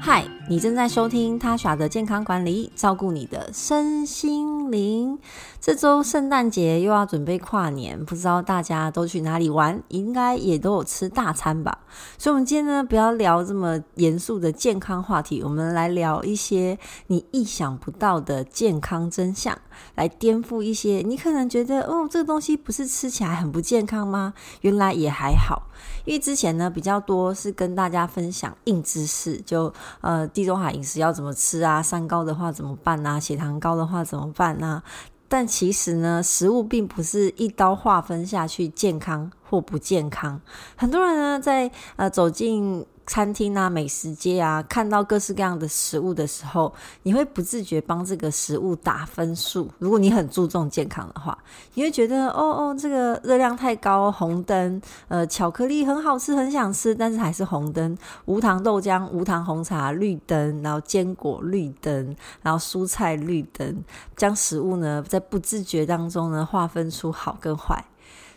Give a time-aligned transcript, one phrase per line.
[0.00, 5.16] Hi 你正在收听他耍的健康管理，照顾你的身心灵。
[5.60, 9.80] 这周圣诞节又要准备跨年，不知道大家都去哪里玩？
[9.86, 11.78] 应该也都有吃大餐吧。
[12.18, 16.76] 所以，我们今天呢，不要聊这么严肃的健康话题，我们来聊一些
[17.06, 19.56] 你意想不到的健康真相，
[19.94, 24.34] 来颠覆一些你可能觉得哦，这个东西不是吃起来很不健康吗？
[24.62, 25.68] 原来也还好。
[26.04, 34.82] 因为之前呢，比较多是跟大家分享硬知识，就呃地中海饮食要怎么吃啊，三高的话怎么办啊，血糖高的话怎么办啊？
[35.28, 40.40] 但其实呢，食物并不是一刀划分下去健康或不健康。
[40.76, 49.68] 很多人呢，在呃走进餐厅啊、美食街啊，看到各式各样的食物的时候，你会不自觉帮这个食物打分数。
[49.80, 51.36] 如果你很注重健康的话，
[51.74, 54.80] 你会觉得哦哦，这个热量太高，红灯。
[55.08, 57.98] 呃，巧克力很好吃，很想吃，但是还是红灯。
[58.26, 63.82] 无糖豆浆、无糖红茶绿灯，然后坚果绿灯，然后蔬菜绿灯，
[64.14, 67.84] 将食物呢在不自觉当中呢划分出好跟坏。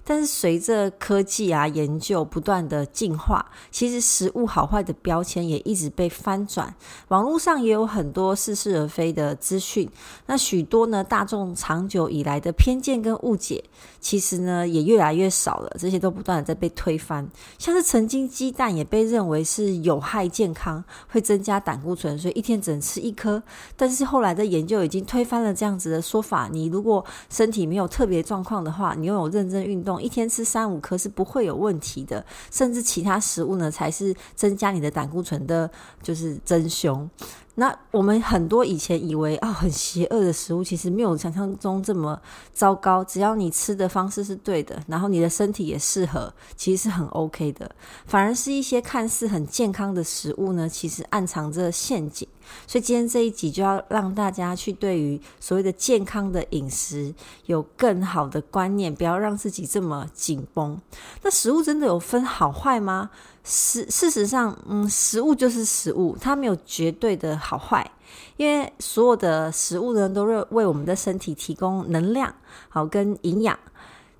[0.06, 6.76] 但是随着科技啊研究不断的进化，其实食物好坏的标签也一直被翻转。
[7.08, 9.90] 网络上也有很多似是而非的资讯，
[10.26, 13.64] 那许多呢大众长久以来的偏见跟误解，
[14.02, 15.74] 其实呢也越来越少了。
[15.80, 17.26] 这些都不断的在被推翻。
[17.58, 23.42] 像是曾经鸡蛋也被认为是有害健康，会增加胆固醇，所以一天只能吃一颗。
[23.78, 26.50] 但是后来的研究已经推翻了这样子的说法。
[26.52, 29.93] 你如果身体没有特别状况的话，你拥有认真运动。
[30.02, 35.70] 一天吃三五颗是不会有问题的，甚至其他食物呢才是增加你的胆固醇的，
[36.02, 37.10] 就是真凶。
[37.56, 42.20] 那我们很多以前以为啊、哦、很邪恶的食物，其实没有想象中这么
[42.52, 43.04] 糟糕。
[43.04, 47.70] 只要你吃的方式是对的，然后你的身体也适合，其实是很 OK 的。
[48.06, 52.28] 反而是一些看似很健康的食物呢，其实暗藏着陷阱。
[52.68, 57.14] 所以今天这一集就要让大家去对于所谓的健康的饮食
[57.46, 60.80] 有更好的观念，不要让自己这么紧绷。
[61.22, 63.12] 那食物真的有分好坏吗？
[63.44, 67.90] 事事实上，嗯，食物就是食物，它没有绝对的好坏，
[68.38, 72.34] 因为所有的食物呢，都是为我们的身体提供能量，
[72.70, 73.58] 好跟营养。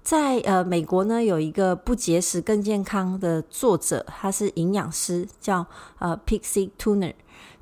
[0.04, 5.66] 在呃美国呢，有一个不节食更健康的作者，他是营养师，叫
[6.00, 7.14] 呃 Pixie Tuner。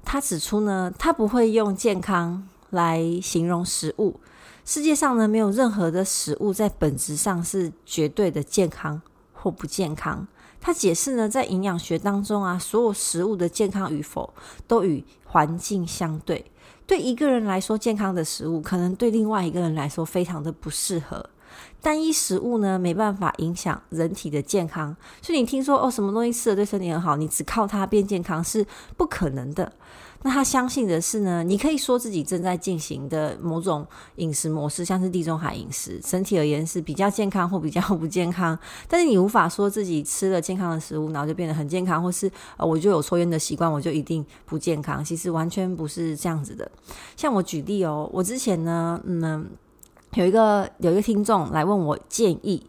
[0.03, 4.19] 他指出呢，他不会用健康来形容食物。
[4.65, 8.99] 世界上呢，没有任何的食物在本质上是绝对的健康
[9.33, 10.25] 或不健康。
[10.61, 14.33] 他解释呢，在营养学当中啊，所有食物的健康与否
[14.67, 16.45] 都与环境相对。
[16.85, 21.29] 对一个人来说，健康的食物可能对另外一个人来说非常的不适合。
[21.81, 24.95] 单一食物呢，没办法影响人体的健康。
[25.21, 29.71] 所以你听说哦，什么东西吃了对身体很好，你只靠它变健康是不可能的。
[30.23, 33.85] 那他相信的是呢，你可以说自己正在进行的某种
[34.17, 38.57] 饮食模式，像是地中海饮食，整体而言是比较健康或比较不健康。
[38.87, 45.03] 但是你无法说自己吃了健康的食物，然后就变得很健康，或是呃，我就有抽烟的习惯，我就一定不健康。
[45.03, 46.69] 其实完全不是这样子的。
[47.17, 49.49] 像我举例哦，我之前呢，嗯，
[50.13, 52.63] 有一个有一个听众来问我建议，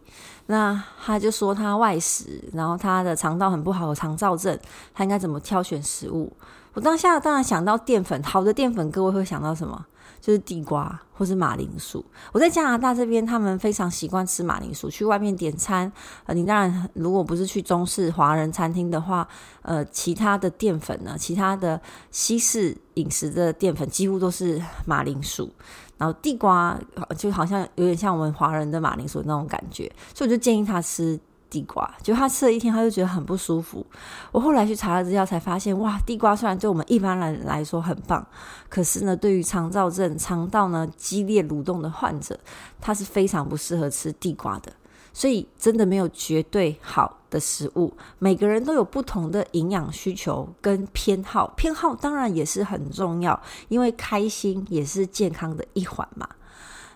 [0.47, 4.59] 那他就说他外食，然后他的肠道很不好，有肠燥症，
[4.95, 6.33] 他应该怎么挑选食物？
[6.75, 9.87] 我当下当然想到淀粉，好的淀粉，各位会想到什么？
[10.21, 12.05] 就是地瓜或是马铃薯。
[12.31, 14.89] 我在加拿大这边，他们非常习惯吃马铃薯。
[14.89, 15.91] 去外面点餐，
[16.27, 19.27] 呃，你当然如果不是去中式华人餐厅的话，
[19.63, 21.81] 呃，其他的淀粉呢，其他的
[22.13, 25.51] 西式饮食的淀粉几乎都是马铃薯。
[25.99, 26.79] 然后地瓜
[27.19, 31.19] 就好像有点像我们华人的马铃薯那种感觉，所以我就建议他吃。
[31.53, 33.85] 地瓜，就他吃了一天，他就觉得很不舒服。
[34.33, 38.27] 我后来去查了资料，才发现，哇，地瓜虽然对我们一般人来说很棒，
[38.71, 42.41] 可是呢，对于肠躁症、肠道呢激烈蠕动的患者，
[42.81, 44.73] 他是非常不适合吃地瓜的。
[45.15, 53.39] 所以，真的没有绝对好的食物，每个人都有不同的营养需求跟偏好，偏好当然也是很重要，
[53.69, 56.27] 因为开心也是健康的一环嘛。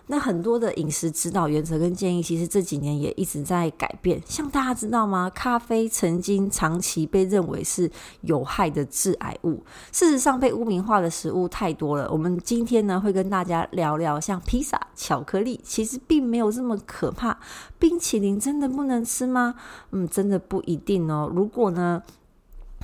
[0.07, 4.21] 那很多的饮食指导原则跟建议，其实这几年也一直在改变。
[4.25, 5.29] 像大家知道吗？
[5.29, 9.61] 咖啡曾经长期被认为是有害的致癌物。
[9.91, 12.09] 事实上，被污名化的食物太多了。
[12.09, 17.37] 我们今天呢，会跟大家聊聊，像披萨、巧克力，其实并没有这么可怕。
[17.77, 19.55] 冰淇淋真的不能吃吗？
[19.91, 21.29] 嗯，真的不一定哦。
[21.33, 22.01] 如果呢，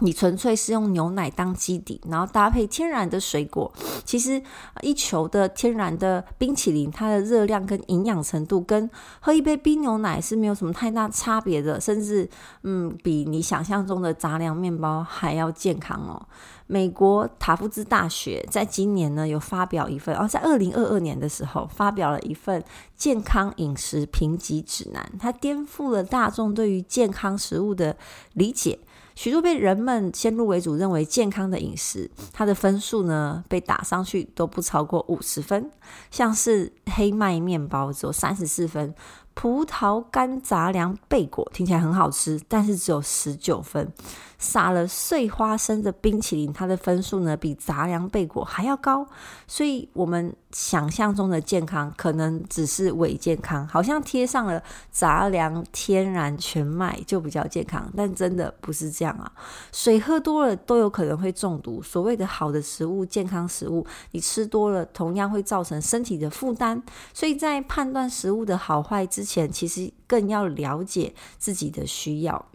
[0.04, 3.72] 你纯粹是用牛奶当基底，然后搭配天然的水果，
[4.04, 4.42] 其实
[4.82, 8.90] 一球的天然的冰淇淋，它的热量跟营养程度跟
[9.22, 12.30] 喝一杯冰牛奶是没有什么太大差别的，甚至
[12.64, 16.28] 嗯，比你想象中的杂粮面包还要健康哦。
[16.68, 22.62] 美国塔夫兹大学在今年呢有发表一份，哦，在二零二二年的时候发表了一份
[22.98, 27.96] 健康饮食评级指南，它颠覆了大众对于健康食物的
[28.34, 28.80] 理解。
[29.16, 35.70] 许多被人们先入为主认为健康的饮食，它的分数呢被打上去都不超过五十分，
[36.12, 38.94] 像是黑麦面包只有三十四分。
[39.34, 43.92] 葡萄干杂粮贝果听起来很好吃，但是只有十九分。
[44.40, 49.08] 撒了碎花生的冰淇淋，它的分数呢比杂粮贝果还要高。
[49.48, 59.32] 所以，我们想象中的健康可能只是伪健康，好像贴上了杂粮、天然、全麦就比较健康，但真的不是这样啊！
[59.72, 61.82] 水喝多了都有可能会中毒。
[61.82, 66.84] 所谓的好的食物、健康食物，你吃多了同样会造成身体的负担。
[67.14, 72.46] 所以在判断食物的好坏之之前，其实更要了解自己的需要。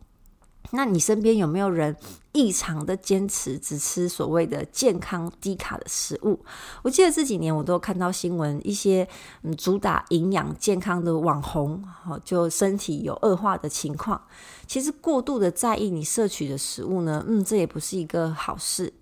[0.73, 1.97] 那你身边有没有人
[2.33, 6.39] 异常的坚持只吃所谓的健康低卡的食物？
[6.83, 9.09] 我记得这几年我都看到新闻，一些
[9.43, 11.83] 嗯主打营养健康的网红，
[12.25, 14.21] 就身体有恶化的情况。
[14.67, 18.93] 其实过度的在意你摄取的食物呢，嗯，这也不是一个好事。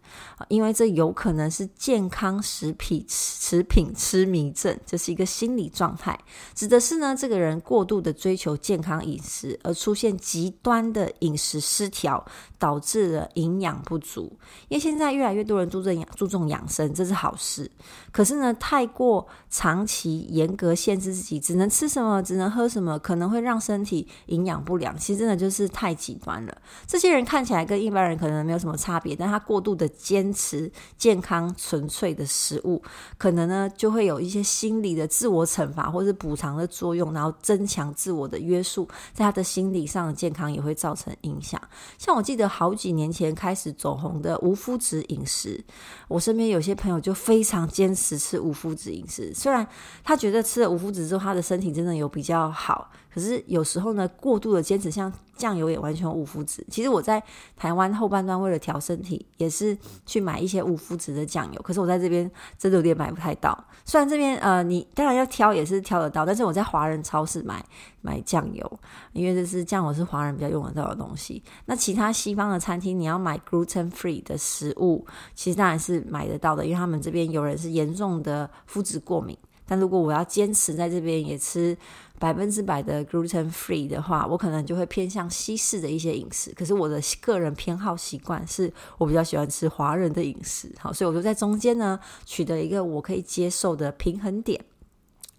[0.49, 6.17] 因为这有可能是健康食品食品痴迷症，这是一个心理状态，
[6.55, 12.25] 指的是呢，这个人过度的追求健康饮食，而出现极端的饮食失调，
[12.57, 14.33] 导致了营养不足。
[14.69, 17.69] 因为现在越来越多人注重养注重养生，这是好事。
[18.13, 24.97] 可是呢，太过长期严格限制自己，只能吃什么，只能喝什么，可能会让身体营养不良。
[24.97, 26.57] 其实真的就是太极端了。
[26.87, 29.91] 这些人看起来跟一般人可能没有什么差别，但他过度的。
[29.97, 32.83] 坚持健康纯粹的食物，
[33.17, 41.61] 可能呢就会有一些心理的自我惩罚或是补偿的作用，然后增强自我的约束，在他的心理上的健康也会造成影响。
[41.99, 45.65] 像我记得好几年年前开始走红的无麸质饮食，
[46.09, 49.65] 我身边有些朋友就非常坚持吃无麸质饮食，虽然
[50.03, 52.91] 他觉得吃了无麸质之后，他的身体真的有比较好。
[53.17, 56.63] 可是有时候呢，过度的坚持，像酱油也完全无麸质。
[56.71, 57.23] 其实我在
[57.57, 59.75] 台湾后半段为了调身体，也是
[60.05, 61.63] 去买一些无麸质的酱油。
[61.63, 63.59] 可是我在这边真的有点买不太到。
[63.87, 67.65] 虽然这边呃，你当然要挑也是挑得到，但是我在华人超市买
[68.03, 68.79] 买酱油，
[69.15, 71.43] 因为这是酱油是华人比较用得到的东西。
[71.65, 79.35] 那其他西方的餐厅，你要买 gluten free 的食物，其实当然是买得到的，因为他们这边有人是严重的麸质过敏。
[79.69, 81.77] 但如果我要坚持在这边也吃
[82.19, 86.53] 百分之百的 gluten free 的话，我可能就会偏向西式的一些饮食。
[86.55, 94.65] 可是我的个人偏好习惯是我比较喜欢吃华人的饮食，好，所以我就在中间呢取得一个我可以接受的平衡点。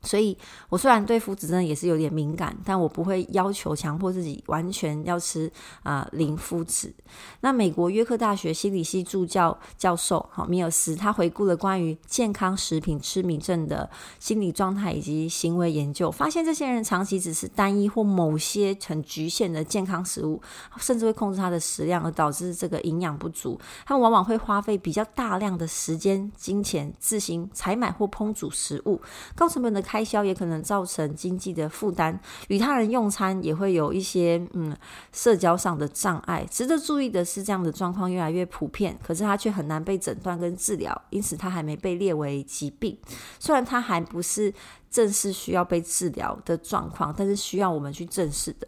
[0.01, 0.37] 所以，
[0.69, 5.51] 我虽然对麸质真的也是有点敏感，但我不会要求强迫自己完全要吃
[5.83, 6.93] 啊、呃、零麸质。
[7.41, 13.89] 那美国约克大学心理系助教教授哈米尔斯，他回顾了关于健康食品痴迷症的
[14.19, 20.41] 心理状态以及行为研究，发现这些人长期只是单一或某些很局限的健康食物，
[20.77, 23.59] 甚至会控制他的食量，而导致这个营养不足。
[23.85, 29.01] 他们往往会花费比较大量的时间、金钱自行采买或烹煮食物，
[29.35, 30.07] 高成本的开。
[30.07, 32.17] 销也可能造成经济的负担，
[32.47, 34.73] 与他人用餐也会有一些嗯
[35.11, 36.47] 社交上的障碍。
[36.49, 42.97] 值得注意的是，这样的状况越来越普遍，可是它却很难被诊断跟治疗，因此它还没被列为疾病。
[43.37, 44.53] 虽然它还不是
[44.89, 48.65] 正式需要被治疗的状况，但是需要我们去正视的。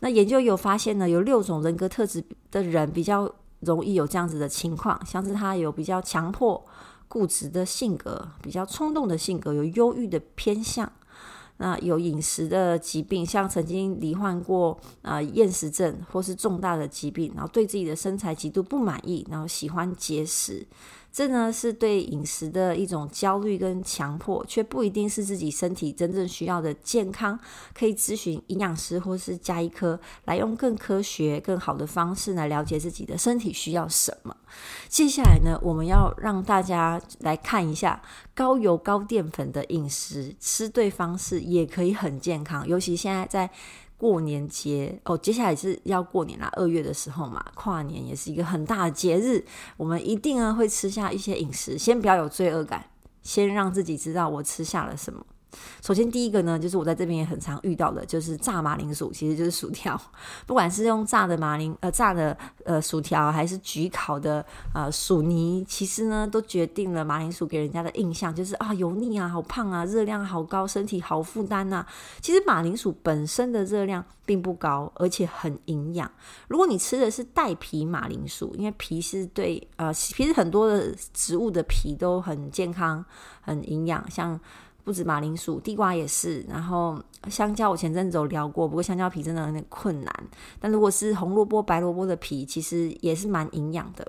[0.00, 6.60] 那研究有发现呢，有六种人格特质的人比较容易有这样子的情况，像是他有比较强迫。
[7.12, 10.90] 固执的性格，比较冲动的性格，有忧郁的偏向，
[11.58, 20.66] 那有饮食的疾病，像曾经罹患过啊厌食症或是重大的疾病，然后对自己的身材极度不满意，然后喜欢节食。
[21.12, 27.38] 这呢是对饮食的一种焦虑跟强迫，却不一定是自己身体真正需要的健康。
[27.74, 34.34] 可以咨询营养师或是加医科，来用更科学、更好的方式来了解自己的身体需要什么。
[34.88, 38.00] 接下来呢，我们要让大家来看一下
[38.34, 42.66] 高油高淀粉的饮食，吃对方式也可以很健康。
[42.66, 43.50] 尤其现在在。
[44.02, 49.44] 过年节哦，接下来是要过年啦，二月的时候嘛，跨年也是一个很大的节日，
[49.76, 52.84] 我们一定呢会吃下一些饮食，先不要有罪恶感，
[53.22, 55.24] 先让自己知道我吃下了什么。
[55.82, 60.00] 首先，第一个呢，就是我在这边也很常遇到的，就是炸马铃薯，其实就是薯条。
[60.46, 64.44] 不管是用炸的马铃呃炸的呃薯条，还是焗烤的
[64.74, 71.84] 呃薯泥，其实呢都决定了马铃薯给人家的印象就是啊油腻啊、好胖啊、热量好高、身体好负担呐。
[72.20, 76.10] 其实马铃薯本身的热量并不高，而且很营养。
[76.48, 83.04] 如果你吃的是带皮马铃薯，因为皮是对呃其实很多的植物的皮都很健康、
[83.40, 84.40] 很营养，像。
[84.84, 86.44] 不止马铃薯，地瓜也是。
[86.48, 90.12] 然后香蕉，我前阵子有聊过，不过香蕉皮真的有点困难。
[90.58, 94.06] 但如果是红萝卜、白萝卜的皮，其实也是蛮营养的。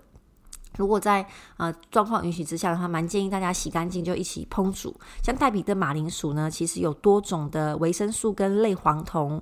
[0.78, 1.24] 如果在
[1.58, 4.96] 呃状况允许之下的话，蛮建议大家洗干净就一起烹煮。
[5.22, 9.40] 像带皮的马铃薯呢，其实有多种的维生素跟类黄酮。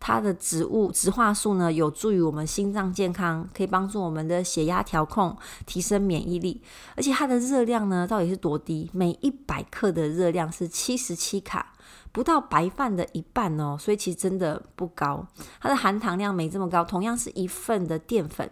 [0.00, 5.36] 它的植物植化素呢，有助于我们心脏健康，可以帮助我们的血压调控，
[5.66, 6.62] 提升免疫力。
[6.96, 8.90] 而且它的热量呢，到底是多低？
[8.92, 11.74] 每一百克的热量是七十七卡，
[12.12, 13.76] 不到白饭的一半哦。
[13.78, 15.26] 所以其实真的不高，
[15.60, 16.84] 它的含糖量没这么高。
[16.84, 18.50] 同样是一份的淀粉。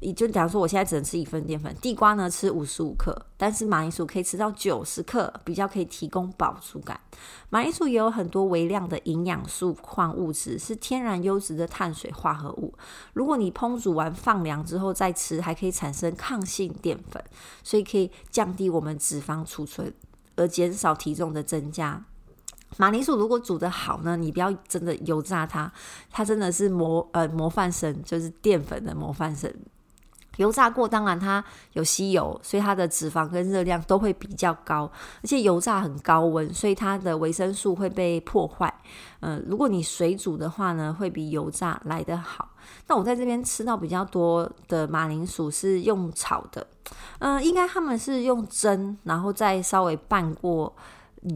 [0.00, 6.98] 也就假如说，我现在只能吃一份淀粉，地瓜呢吃五十五克，但是马铃薯可以吃到九十克，比较可以提供饱足感。
[7.50, 12.72] 马铃薯也有很多微量的营养素、矿物质，是天然优质的碳水化合物。
[13.12, 17.22] 如果你烹煮完放凉之后再吃，还可以产生抗性淀粉，
[17.62, 19.92] 所以可以降低我们脂肪储存，
[20.36, 22.02] 而减少体重的增加。
[22.78, 25.70] 马铃薯如果煮得好呢，你不要真的油炸它，
[26.10, 29.52] 它真的是模呃模范生，就是淀粉的模范生。
[30.40, 31.44] 油炸过，当然它
[31.74, 34.90] 有吸油，所以它的脂肪跟热量都会比较高，
[35.22, 38.72] 而且油炸很高温，所以它的维生素会被破坏。
[39.20, 42.48] 嗯、如果你水煮的话呢，会比油炸来得好。
[42.86, 46.66] 那我在这边吃到比较多的马铃薯是用炒的，
[47.18, 50.74] 嗯、应该他们是用蒸，然后再稍微拌过。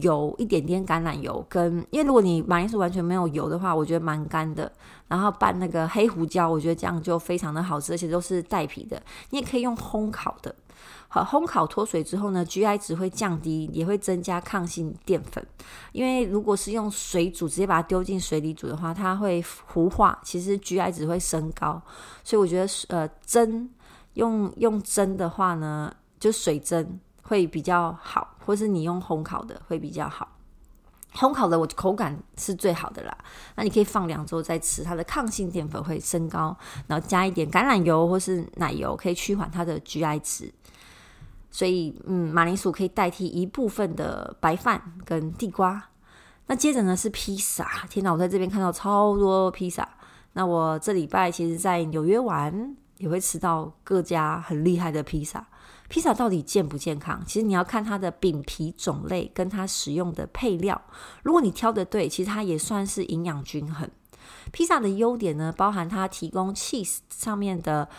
[0.01, 4.71] 油一点点橄榄油跟，跟因为如果你马铃薯完全没有油的话，我觉得蛮干的。
[5.07, 8.99] 然后拌那个黑胡椒，我觉得这样就非常的好吃，而且都是带皮的。
[9.29, 10.55] 你也可以用烘烤的，
[11.07, 15.45] 好，烘烤脱水之后呢，GI 值会降低，也会增加抗性淀粉。
[15.91, 21.79] 因为如果是用水煮，直接把它丢进水里煮的话，它会糊化，其实 GI 值会升高。
[22.23, 23.69] 所以我觉得呃蒸
[24.15, 26.99] 用用蒸的话呢，就水蒸。
[27.27, 30.27] 会比较好，或是你用烘烤的会比较好。
[31.13, 33.17] 烘烤的我口感是最好的啦。
[33.55, 36.55] 那你可以放两周再吃，它的抗性淀粉会升高，
[36.87, 40.51] 然后加一点橄榄油或是奶油，可以趋缓它的 GI 值。
[41.49, 45.81] 所以，嗯，马铃薯可以代替一部分的白饭跟地瓜。
[46.47, 49.87] 那接着呢是披萨，天哪，我在这边看到超多披萨。
[50.33, 55.47] 那我这礼拜其实在纽约玩，也会吃到各家很厉害的披萨。
[55.87, 57.23] 披萨到底健不健康？
[57.25, 60.81] 其实你要看它的饼皮种类跟它使用的配料。
[61.23, 63.89] 如果你挑的对，其实它也算是营养均衡。
[64.51, 67.89] 披萨的优点呢，包含它提供 cheese 上面的。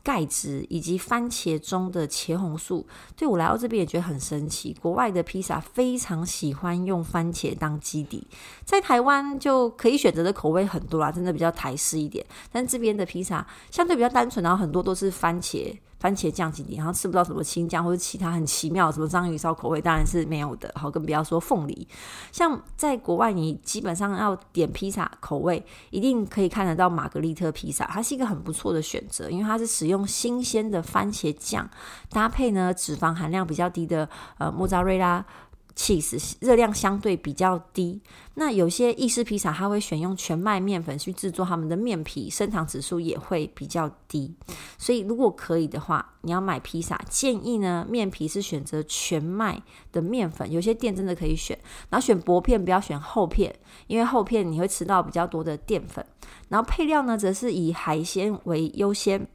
[0.00, 4.74] 钙质以及番茄中的茄红素，对我来到这边也觉得很神奇。
[4.80, 8.26] 国外的披萨非常喜欢用番茄当基底，
[8.64, 12.24] 在台湾就可以选择的口味很多啦，真的比较台式一点。
[12.50, 15.76] 但这边的披萨相对比较单纯，然后很多都是番茄。
[15.98, 20.72] 番茄酱几滴，然后吃不到什么青酱或者其他很奇妙什么章鱼烧口味，当然是没有的。
[20.74, 21.86] 好，更不要说凤梨。
[22.30, 31.68] 像在国外，你基本上要点披萨口味，一定可以看得到玛格丽特披萨，它是一个很不错的选择，因为它是使用新鲜的番茄酱，
[32.10, 35.24] 搭配呢脂肪含量比较低的呃莫扎瑞拉。
[35.78, 38.02] Cheese 热量相对比较低，
[38.34, 44.34] 那有些意式披萨它会选用全麦面粉去制作他们的面皮，升糖指数也会比较低。
[44.76, 51.56] 所以如果可以的话，你要买披萨，建议呢面皮是选择全麦的面粉，有些店真的可以选，
[51.90, 53.54] 然后选薄片，不要选厚片，
[53.86, 56.04] 因为厚片你会吃到比较多的淀粉。
[56.48, 59.28] 然后配料呢，则是以海鲜为优先，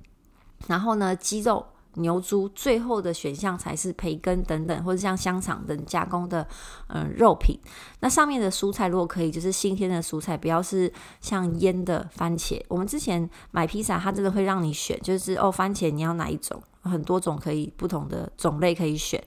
[0.67, 1.67] 然后呢鸡肉。
[1.95, 6.47] 牛猪最后的选项才是培根等等，或者像香肠等加工的
[6.87, 7.59] 嗯肉品。
[7.99, 12.61] 那上面的蔬菜如果可以，就是新鲜的蔬菜，不要是像腌的番茄。
[12.67, 19.23] 我们之前买披萨，它真的会让你选，就是哦番茄你要哪一种，很多种可以不同的种类可以选。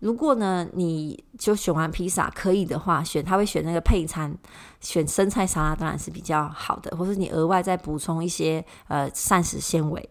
[0.00, 4.36] 如果呢你就选完披萨可以的话，选他会选那个配餐，
[4.80, 10.10] 选生菜沙拉当然是比较好的，或是你额外再补充一些呃膳食纤维。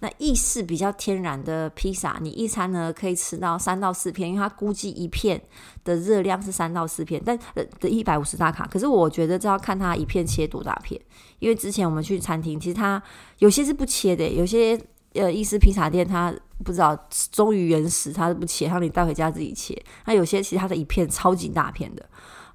[0.00, 5.40] 那意式比较天然的披萨，你一餐呢可以吃到三到四片，因为它估计一片
[5.84, 8.66] 的热量是三到四片，但呃的一百五十大卡。
[8.66, 11.00] 可是我觉得这要看它一片切多大片，
[11.38, 13.02] 因为之前我们去餐厅，其实它
[13.38, 14.78] 有些是不切的，有些
[15.14, 19.82] 呃意式披萨店它不知道忠于原始，它是不切，让你带回家自己切。
[20.04, 22.06] 那有些其实它的一片超级大片的。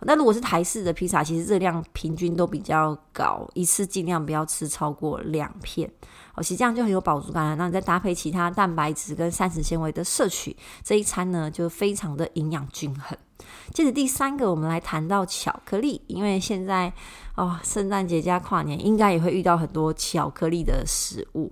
[0.04, 5.90] 那如果是台式的披萨，其实热量平均都比较高，一次尽量不要吃超过两片。
[6.34, 7.56] 哦，其实这样就很有饱足感了。
[7.56, 13.18] 那你再搭配其他蛋白质跟膳食纤维的摄取，这一餐呢就非常的营养均衡。
[13.74, 16.92] 接着第三个，我们来谈到巧克力，因为现在
[17.36, 21.52] 哦，圣诞节加跨年，应该也会遇到很多巧克力的食物。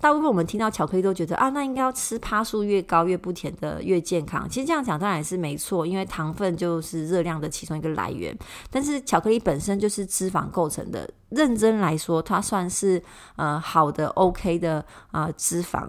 [0.00, 4.48] 大部分我们听到巧克力都觉得啊，那应该要吃趴数越高越不甜的越健康。
[4.48, 8.36] 其实这样讲当然也是没错，因为糖分就是热量的其中一个来源。
[8.70, 13.02] 但是巧克力本身就是脂肪构成的，认真来说，它算是
[13.36, 15.88] 呃好的 OK 的啊、呃、脂肪。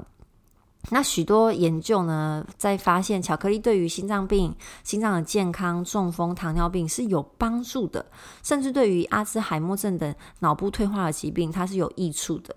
[0.90, 4.54] 那许多研究呢，在发现巧克力对于心脏病、
[4.84, 8.04] 心脏的健康、中风、糖尿病是有帮助的，
[8.42, 12.56] 甚至对于阿兹海默症等脑部退化的疾病，它是有益处的。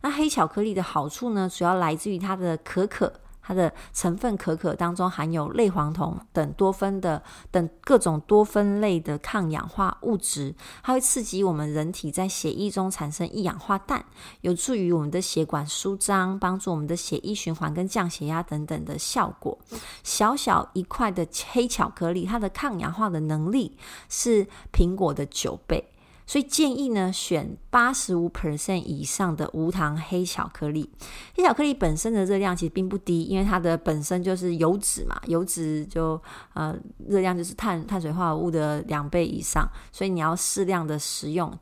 [0.00, 3.12] 那黑巧克力的好处呢，主要来自于它的可可，
[3.42, 14.04] 它的成分可可当中含有类黄酮等多酚的等各种多酚类的抗氧化物质，它会刺激我们人体在血液中产生一氧化氮，
[14.40, 19.56] 有助于我们的血管舒张，帮助我们的血液循环跟降血压等等的效果。
[20.02, 23.76] 小小一块的黑巧克力，它的抗氧化的能力
[24.08, 25.92] 是苹果的九倍。
[26.26, 30.90] 所以建议呢，选八十五 percent 以上的无糖黑巧克力。
[31.36, 36.20] 黑巧克力本身的热量其实并不低，因为它的本身就是油脂嘛，油脂就
[36.54, 41.56] 呃热量就是碳碳水化合物的两倍以上，所以你要适量的食用。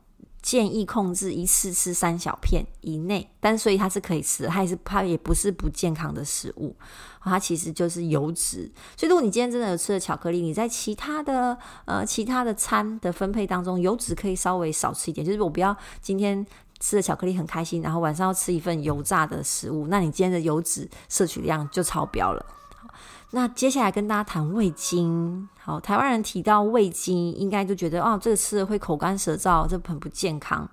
[0.45, 6.75] 建议控制一次吃三小片以内，但所以它是可以吃的，它也是它也不是不健康的食物，
[7.23, 8.71] 它其实就是油脂。
[8.95, 15.25] 所以如果你今天真的有吃了巧克力，你在其他的呃其他的餐的分配当中，油脂可以稍微少吃一点。
[15.25, 16.45] 就是我不要今天
[16.79, 22.45] 吃了巧克力很开心，然后晚上要吃一份油炸的食物，那你今天的油脂摄取量就超标了。
[23.31, 25.49] 那接下来跟大家谈味精。
[25.61, 30.67] 好，台湾人提到味精，应该就觉得哦，这个吃了会口干舌燥，这很不健康。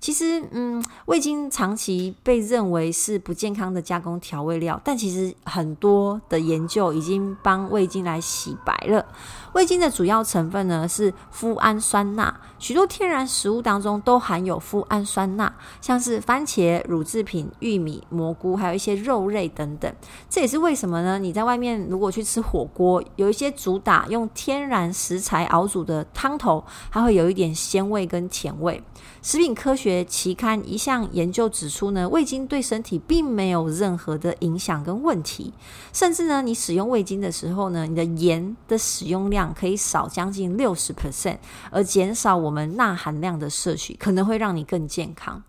[0.00, 9.04] 其实，嗯，味精长期被认为是不健康的加工调味料，但其实很多的研究已经帮味精来洗白了。
[9.52, 19.92] 味精的主要成分呢是麸胺酸钠，许多天然食物当中都含有麸胺酸钠，像是番茄、乳制品、玉米、蘑菇，还有一些肉类等等。
[20.28, 21.18] 这也是为什么呢？
[21.18, 28.82] 你在外面如果去吃火锅，有一些主打用天然食材熬煮的汤头，它会有一点鲜味跟甜味。
[29.20, 35.52] 食品科学期刊一项研究指出呢，味精对身体并没有任何的影响跟问题，
[35.92, 41.38] 甚至呢，你使用味精的时候呢，你的盐的使用量量可以少将近六十 percent，
[41.70, 45.40] 而减少我们钠含量的摄取，可能会让你更健康。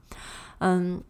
[0.60, 1.02] 嗯，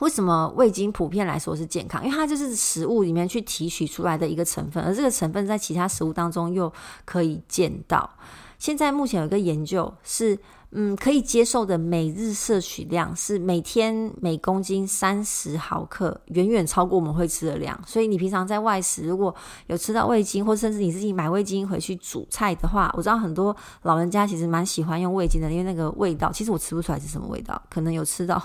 [0.00, 2.04] 为什么味精普遍来说是健康？
[2.04, 6.70] 因为它就是食物里面去提取出来的一个成分，而这个成分在其他食物当中又
[7.06, 8.10] 可以见到。
[8.58, 10.38] 现在目前有一个研究是。
[10.72, 17.76] 嗯，可以接受的每日摄取量是每天每公斤三十毫克，远远超过我们会吃的量。
[17.84, 19.34] 所以你平常在外食，如果
[19.66, 28.36] 有吃到味精，或甚至你自己买味精回去煮菜的话，我知道很多老人家其实蛮喜欢用味精的，因为那个味道，其实我吃不出来是什么味道，可能有吃到，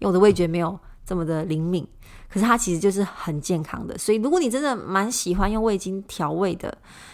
[0.00, 1.86] 因为我的味觉没有这么的灵敏。
[2.32, 6.72] 可是它其实就是很健康的，所以如果你真的蛮喜欢用味精调味的，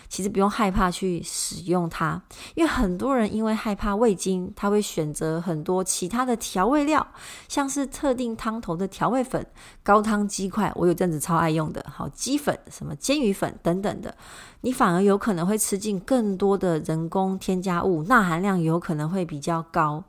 [0.08, 2.20] 其实不用害怕去使用它，
[2.54, 7.04] 因为很多人因为害怕味精，他会选择很多其他的调味料，
[7.48, 9.44] 像是特定汤头的调味粉、
[9.82, 14.14] 高汤鸡块，我有阵子超爱用的，好鸡粉、什么煎鱼粉等等的，
[14.60, 20.04] 你反而有可能会吃进更多的人工添加物，钠含量有可能会比较高。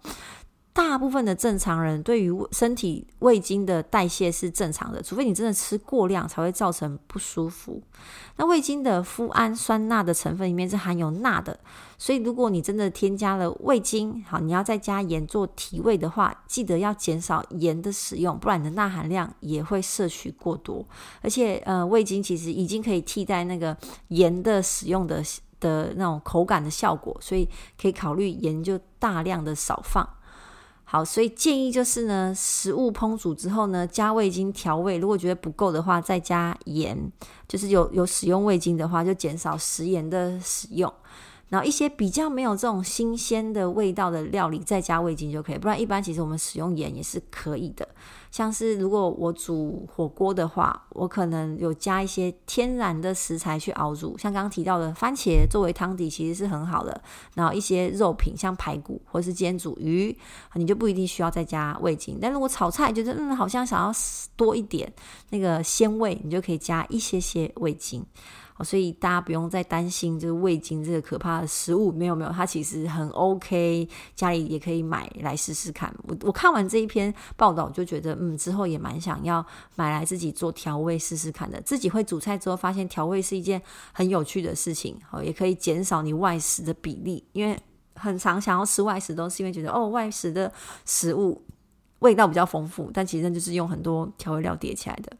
[0.77, 7.81] 大部分的正常人对于身体味精的代谢是正常的，除非你真的吃过量才会造成不舒服。
[8.35, 11.59] 那味精的麸胺酸钠的成分里面是含有钠的，
[11.97, 20.85] 所以如果你真的添加了味精，好，你要再加盐做提味的话，记得要减少盐的使用，不然你的钠含量也会摄取过多。
[21.23, 23.75] 而且，呃，味精其实已经可以替代那个
[24.09, 25.23] 盐的使用的
[25.59, 27.49] 的那种口感的效果，所以
[27.81, 30.07] 可以考虑盐就大量的少放。
[30.89, 34.97] 好，所以建议就是呢，食物烹煮之后呢，加味精调味。
[34.97, 37.11] 如果觉得不够的话，再加盐。
[37.45, 40.91] 就是有有使用味精的话，就减少食盐的使用。
[41.49, 45.57] 然后一些比较没有这种新鲜的味道的料理，再加味精就可以。
[45.57, 47.85] 不然一般其实我们使用盐也是可以的。
[48.37, 57.01] 像是如果我煮火锅的话，我可能有加一些天然的食材去熬煮，像刚刚提到的番茄作为汤底其实是很好的。
[57.33, 60.15] 然后一些肉品像排骨或是煎煮鱼，
[60.53, 62.19] 你就不一定需要再加味精。
[62.21, 63.91] 但如果炒菜觉得嗯好像想要
[64.35, 64.93] 多一点
[65.31, 68.05] 那个鲜味，你就可以加一些些味精。
[68.63, 75.93] 所以大家不用再担心就是味精这个可怕的食物，没有没有，它其实很 OK，家里也可以买来试试看。
[76.03, 81.61] 我我看完这一篇报道，就觉得嗯，之后也蛮想要买来自己做调味试试看的。
[81.61, 83.61] 自己会煮菜之后，发现调味是一件
[83.93, 87.57] 很有趣的事情，哦，也可以减少你外食的比例，因为
[87.95, 90.51] 很常想要吃外食，都是因为觉得哦，外食的
[90.85, 91.41] 食物
[91.99, 95.11] 味道比较丰富，但其实就是用很多调味料叠起来的。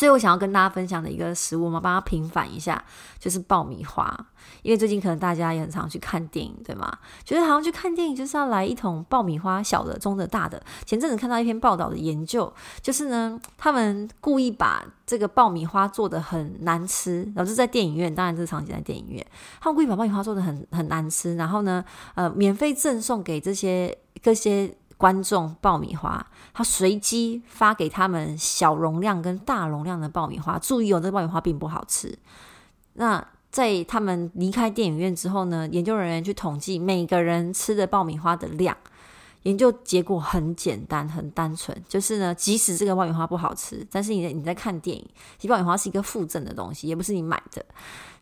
[0.00, 2.82] 最后想要跟大家分享的一个食物，我们帮它平反一下，
[3.18, 4.18] 就是爆米花。
[4.62, 6.90] 因为最近可能大家也很常去看电影，对吗？
[7.22, 10.62] 觉得好像去看电影就是要来一桶爆米花，小的、中的、大的。
[10.86, 19.26] 前阵子看到一篇报道的研究，就是呢，他们故意把这个爆米花做得很难吃，然后是在电影院，当然这是场景在电影院，
[19.60, 21.84] 他们故意把爆米花做得很很难吃，然后呢，
[22.14, 24.74] 呃，免费赠送给这些这些。
[25.00, 30.58] 观众爆米花，他随机发给他们小容量跟大容量的爆米花。
[30.58, 32.18] 注意哦，这爆米花并不好吃。
[32.92, 38.76] 那在他们离开电影院之后呢，研究人员去统计每个人吃的爆米花的量。
[39.44, 45.02] 研究结果很简单，很单纯，就是呢，即使这个爆米花不好吃，但是你你在看电影，
[45.38, 47.64] 其实爆米花是一个附赠的东西，也不是你买的。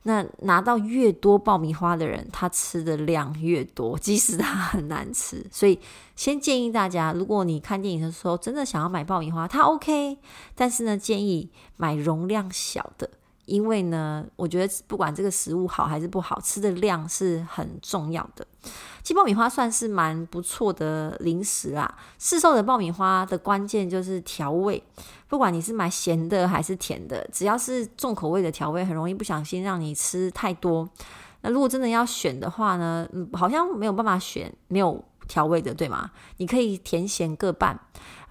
[0.08, 5.46] 那拿到越多爆米花的人，他吃的量越多，即使他很难吃。
[5.52, 5.78] 所以，
[6.16, 10.16] 先建议大家，如果你看电影的时候真的想要买爆米花，它 OK，
[10.54, 13.10] 但是呢，建议买容量小的，
[13.44, 18.46] 因为呢，我觉得不管这个食物好还是不好，吃的量是很重要的。
[19.02, 21.96] 其实爆米花算是蛮不错的零食啦。
[22.18, 24.82] 市售的爆米花的关键就是调味，
[25.28, 30.88] 不管你是买咸的还是甜的，只要是重口味的调味，很容易不小心让你吃太多。
[31.40, 36.10] 那如果真的要选的话呢，好像没有办法选没有调味的，对吗？
[36.38, 37.78] 你可以甜咸各半。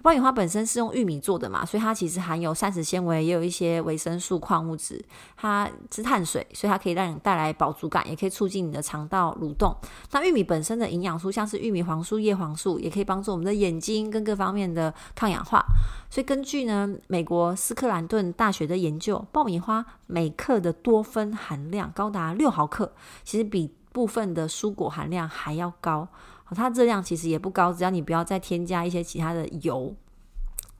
[0.08, 5.04] 爆米花本身是用玉米做的嘛，所以它其实含有膳食纤维，也有一些维生素、矿物质。
[5.36, 9.76] 它是碳水，所以它可以让你带来饱足感，也可以促进你的肠道蠕动。
[10.12, 15.62] 那玉米本身的营养素，像是玉米黄素、叶黄素，也可以帮助我们的眼睛跟各方面的抗氧化。
[16.08, 22.90] 所以根据呢美国斯克兰顿大学的研究，爆米花每克的多酚含量高达六毫克，
[23.24, 26.08] 其实比部分的蔬果含量还要高。
[26.54, 29.94] 它热量其实也不高，只要你不要再添加一些其他的油。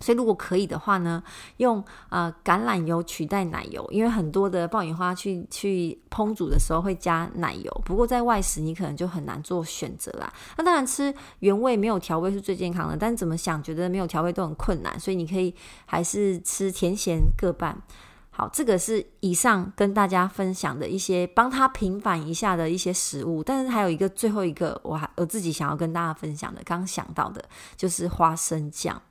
[0.00, 1.20] 所以如果可以的话呢，
[1.56, 7.82] 用呃橄榄油取代奶油，因为很多的爆米花去去烹煮的时候会加奶油。
[7.84, 10.32] 不过在外食你可能就很难做选择啦。
[10.56, 15.52] 那当然吃原味没有调味是最健康的，但怎么想觉得没有调味都很困难，所以你可以
[15.84, 17.76] 还是吃甜咸各半。
[18.38, 27.44] 好，这个是以上跟大家分享的一些帮他平反一下的一些食物，但是还有一个最后一个，我还我自己想要跟大家分享的，刚想到的
[27.76, 29.02] 就是花生酱，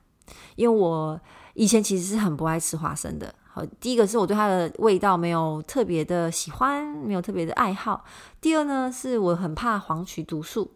[0.56, 1.20] 因为我
[1.52, 3.34] 以前其实是很不爱吃花生的。
[3.52, 8.02] 好，第一个是我对它的味道没有特别的喜欢，没有特别的爱好；
[8.40, 10.72] 第二呢，是我很怕黄曲毒素。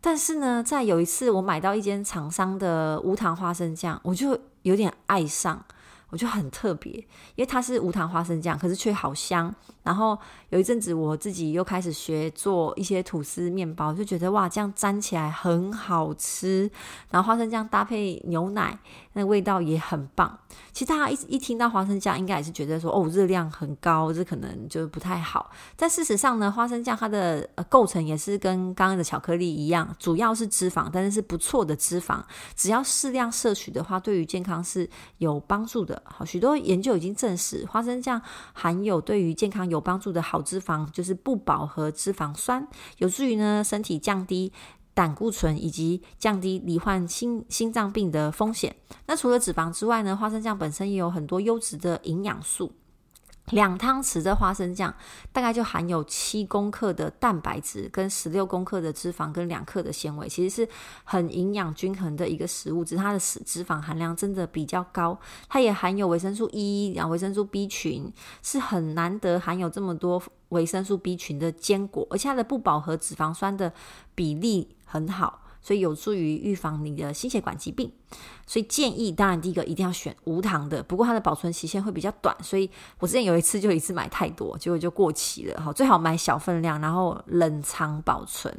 [0.00, 5.62] 但是呢，在有一次我买到一间厂商的无糖花生酱，我就有点爱上。
[6.12, 6.92] 我觉得很特别，
[7.36, 9.52] 因为它是无糖花生酱，可是却好香。
[9.82, 10.16] 然后
[10.50, 16.70] 有一阵子，我自己又开始学做一些吐司面包，就觉得哇，这样粘起来很好吃。
[17.10, 18.78] 然后花生酱搭配牛奶，
[19.14, 20.38] 那味道也很棒。
[20.72, 25.50] 其实大家一一听到花生酱，应该也是觉得说哦，热量很高，这可能就不太好。
[25.76, 32.22] 但事实上呢，花生酱它的呃构成也是跟刚刚的巧克力一样，主要是脂肪，但是是不错的脂肪。
[32.54, 36.02] 只要适量摄取的话，对于健康是有帮助的。
[36.04, 38.20] 好，许多研究已经证实，花生酱
[38.52, 42.66] 含有对于健康有帮助的好脂肪，就是不饱和脂肪酸，
[42.98, 44.52] 有助于呢身体降低
[44.94, 48.76] 胆固醇以及降低罹患心心脏病的风险。
[49.06, 52.72] 那除了脂肪之外呢，花生酱本身也有很多优质的营养素。
[53.46, 54.94] 两汤匙的花生酱
[55.32, 60.68] 大概就含有七公克的蛋白质，跟十六公克的脂肪，跟两克的纤维，其实是
[61.02, 62.84] 很营养均衡的一个食物。
[62.84, 73.72] 只是它的脂肪含量真的比较高，它也含有维生素 E，然后维生素 B 群，是很难得含有这么多维生素 B 群的坚果，而且它的不饱和脂肪酸的
[74.14, 77.90] 比例很好，所以有助于预防你的心血管疾病。
[78.46, 85.60] 所以建议，当然第一个一定要选无糖的，不过它的保存期限会比较短，所以我之前有一次就一次买太多，结果就过期了。
[85.60, 88.54] 好，最好买小分量，然后冷藏保存。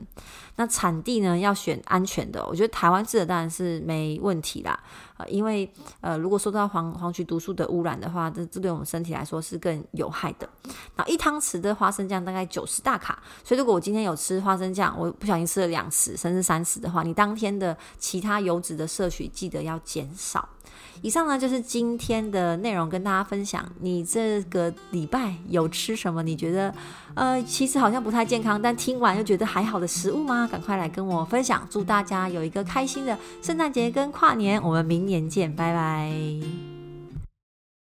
[0.55, 4.79] 那产地呢，要选安全的，我觉得台湾制的当然是没问题啦。
[5.17, 10.49] 呃，因为呃，如果受到黄黄曲毒素的污染的话，这这对我们身体来说是更有害的。
[10.95, 19.29] 那一汤匙的花生酱大概九十大卡，所以如果我今天有吃花生酱，我不小心吃了两匙甚至三匙的话，你当天的其他油脂的摄取。
[19.43, 20.47] 记得要减少。
[21.01, 23.69] 以上呢就是今天的内容，跟大家分享。
[23.81, 26.23] 你这个礼拜有吃什么？
[26.23, 26.73] 你觉得
[27.13, 30.47] 呃，其实好像不太健康，但听完又觉得还好的食物吗？
[30.49, 31.67] 赶快来跟我分享。
[31.69, 36.82] 祝大家有一个开心的圣诞节跟跨年，我们明年见，拜拜。